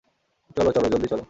[0.57, 1.19] চলো চলো, জলদি চলো।